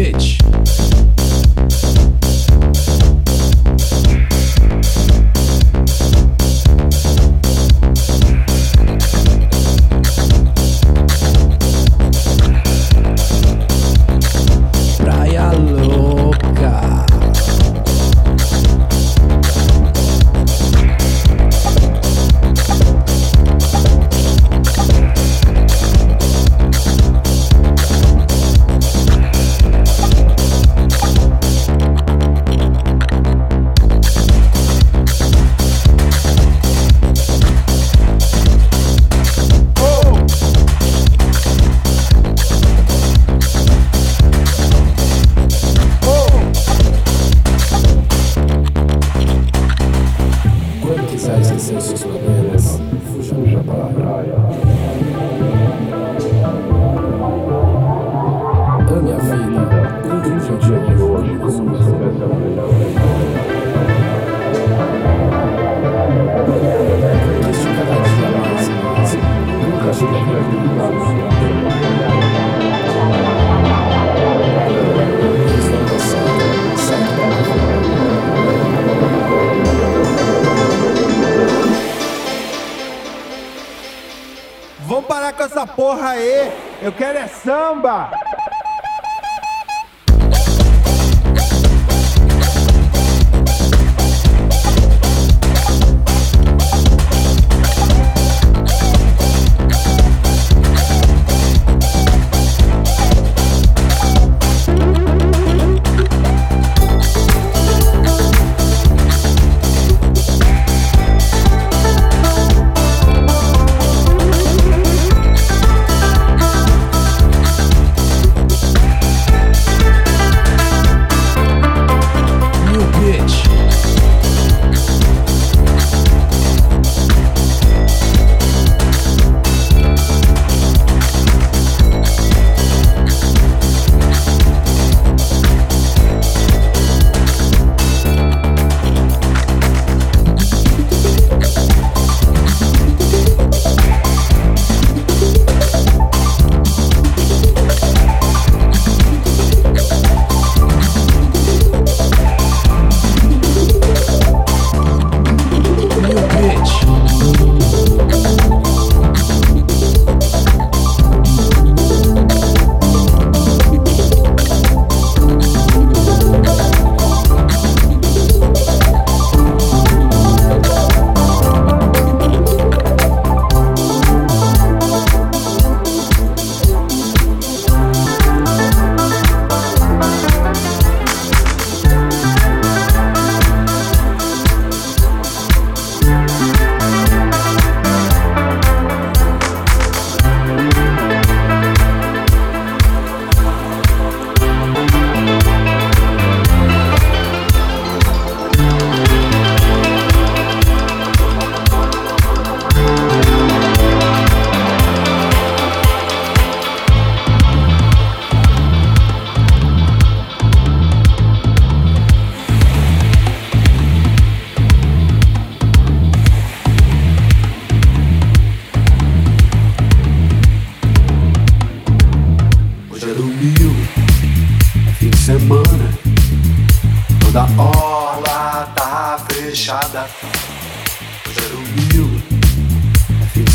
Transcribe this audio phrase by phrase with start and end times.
[0.00, 0.59] bitch.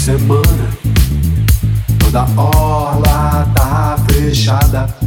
[0.06, 0.69] Semana.
[1.98, 5.05] Toda orla tá fechada.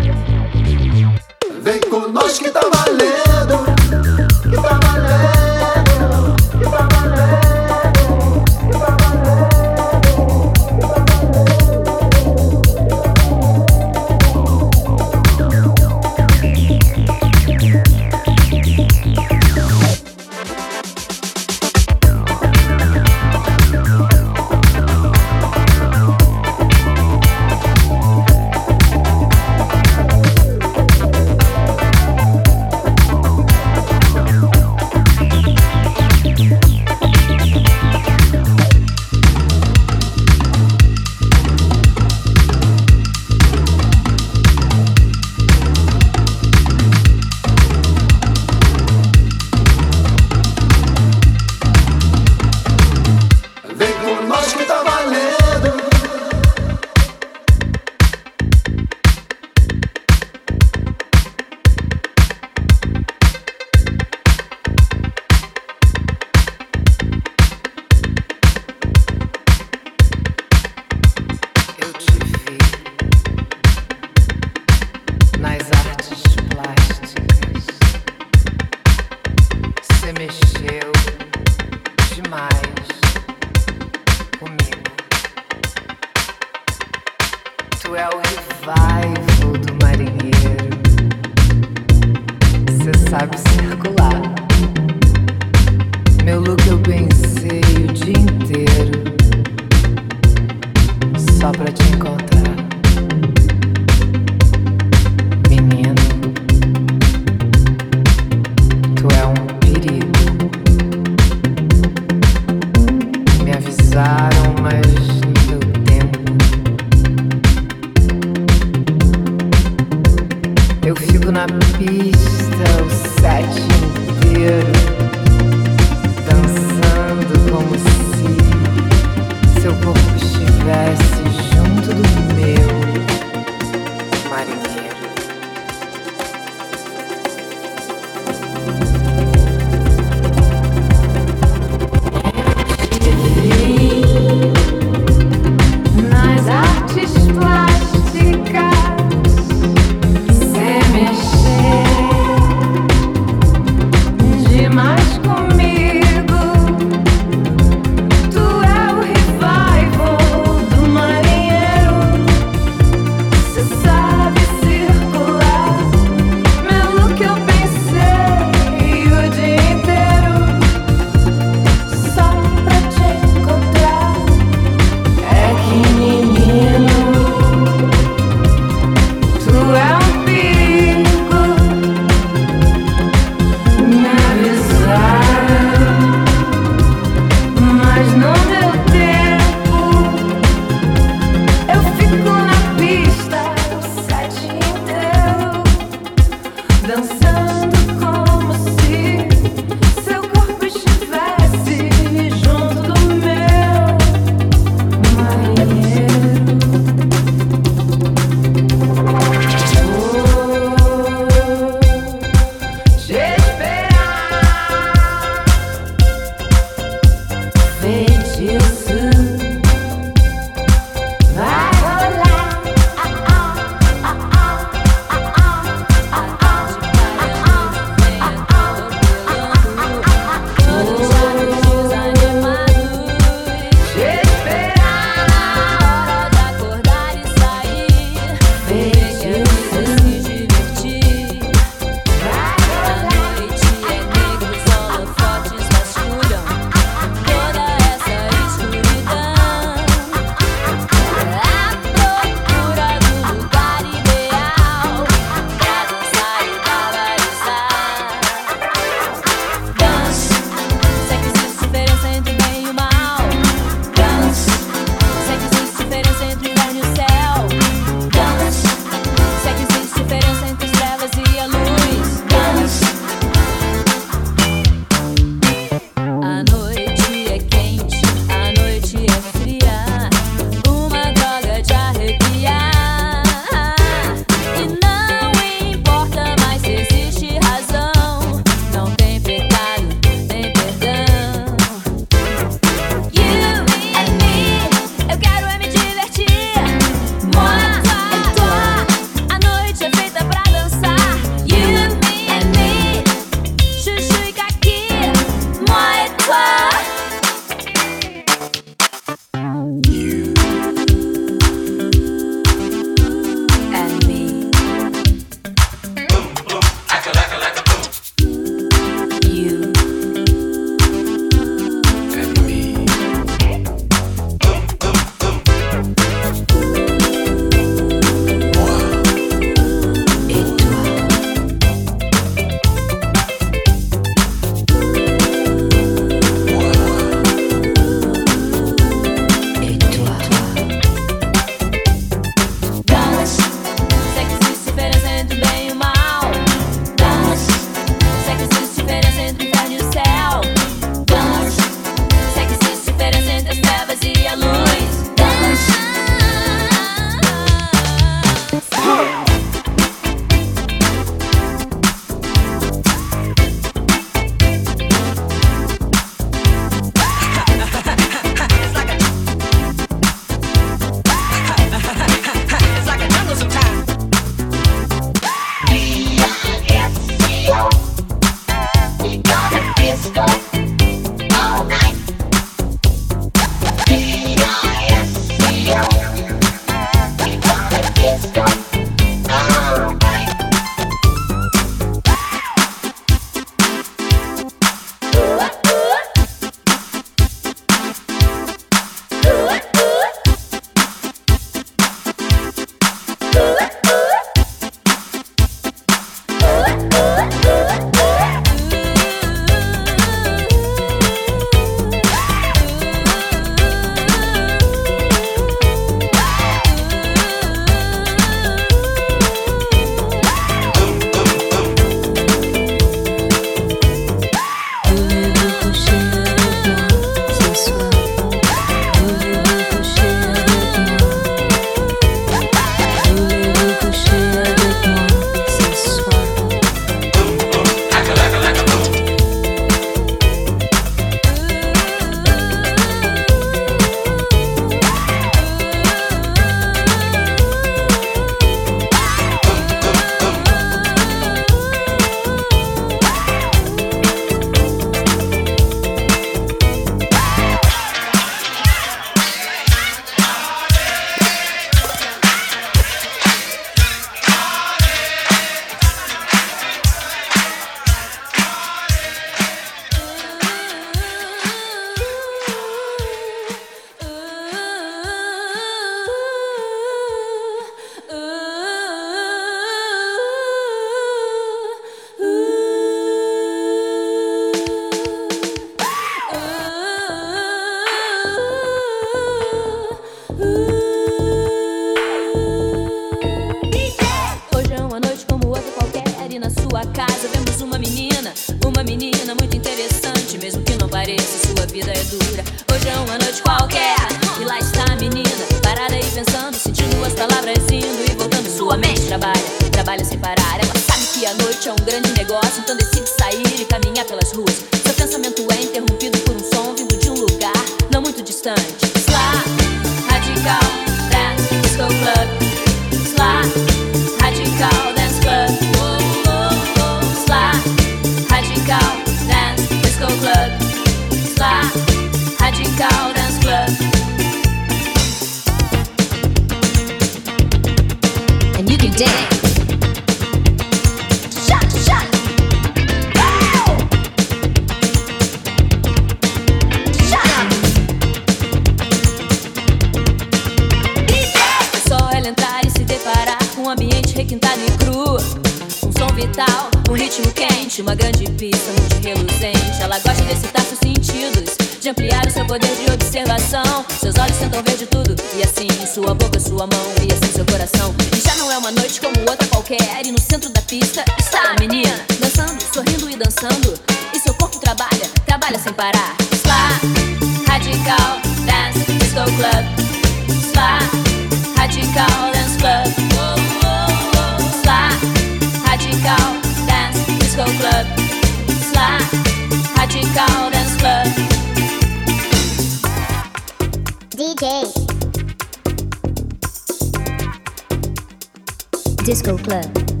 [599.11, 600.00] Disco Club.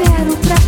[0.00, 0.59] sincero pra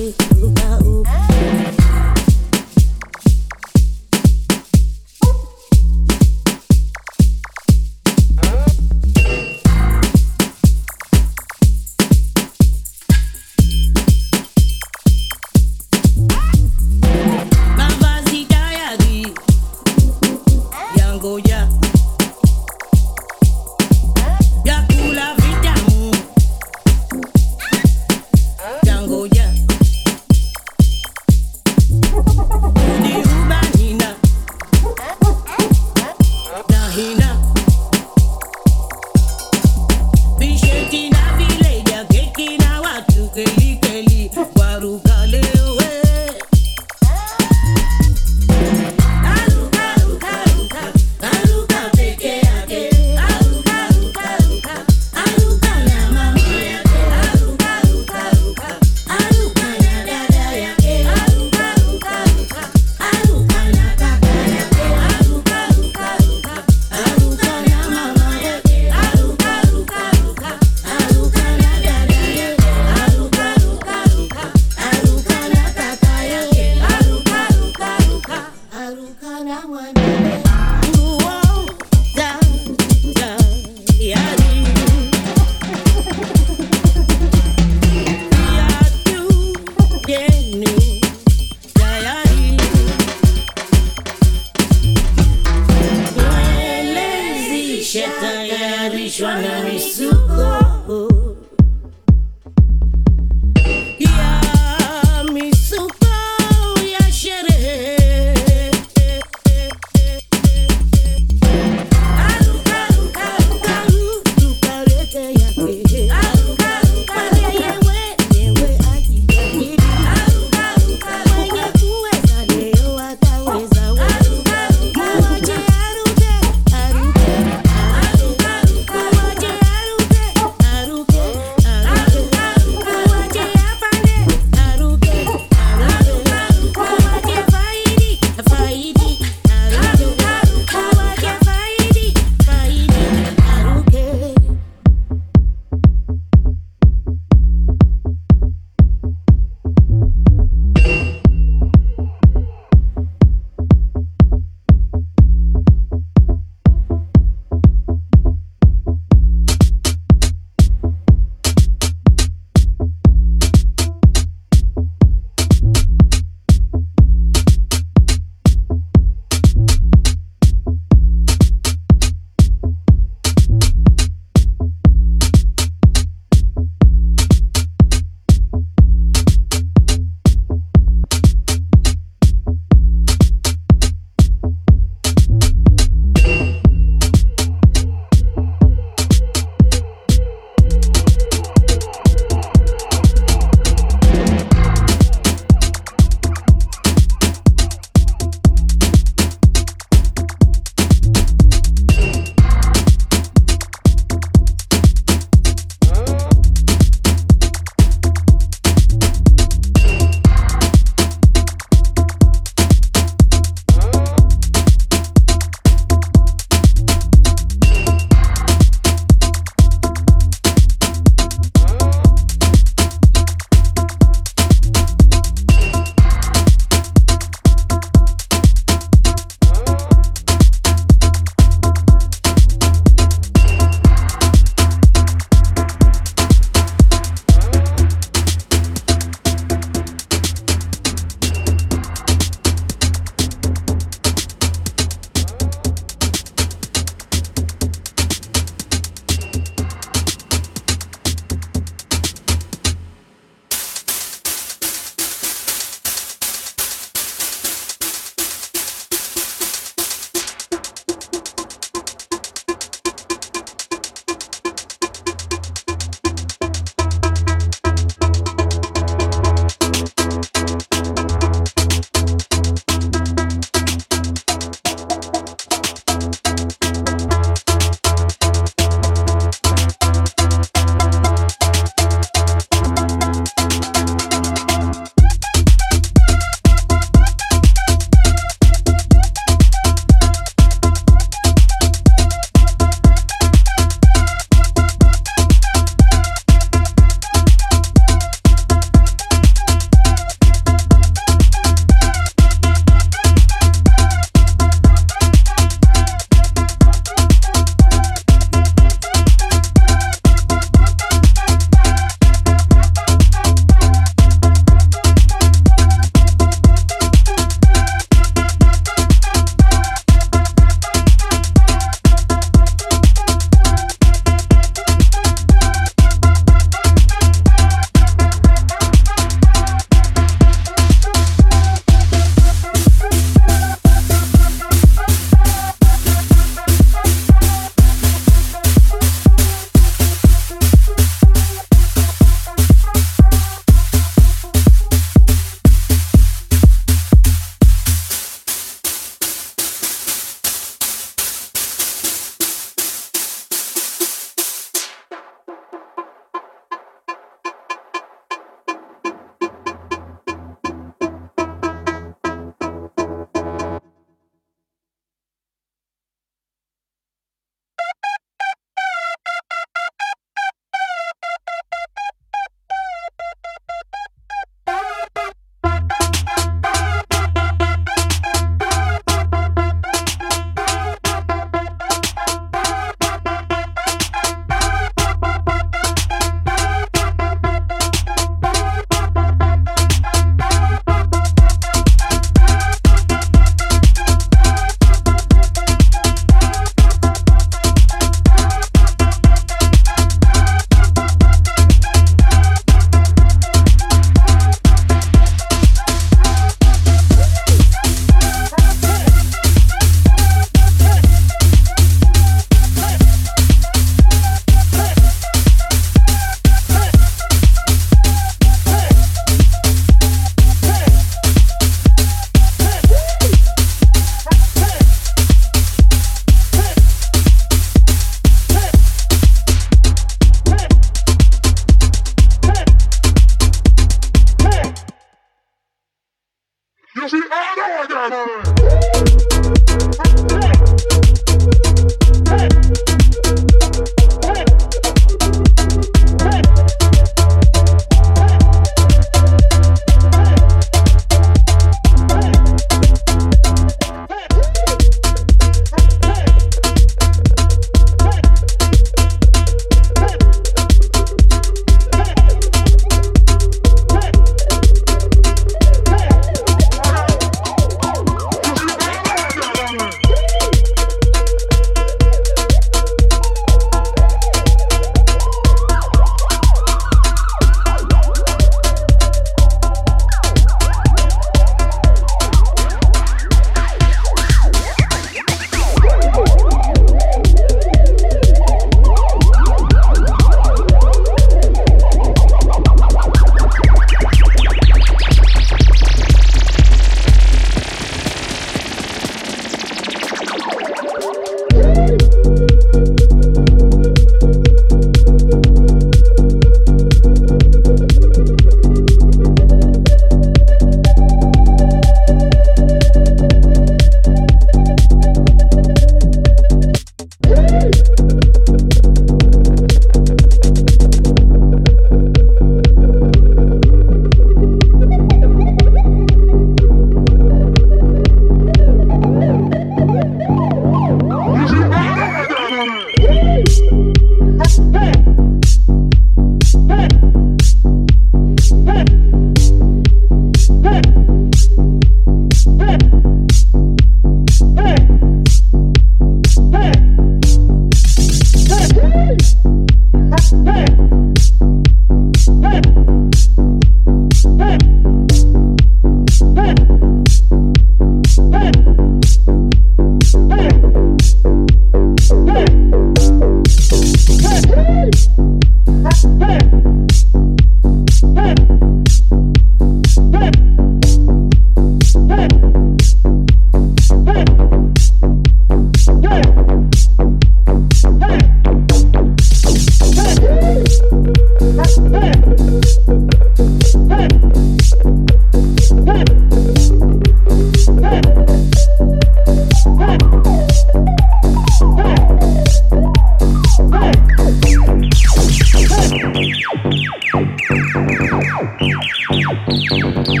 [599.48, 600.00] Bye.